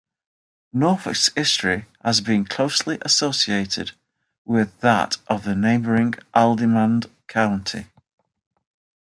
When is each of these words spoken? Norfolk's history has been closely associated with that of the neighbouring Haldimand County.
Norfolk's 0.73 1.29
history 1.35 1.85
has 2.03 2.21
been 2.21 2.43
closely 2.43 2.97
associated 3.03 3.91
with 4.45 4.79
that 4.79 5.17
of 5.27 5.43
the 5.43 5.53
neighbouring 5.53 6.15
Haldimand 6.33 7.05
County. 7.27 7.85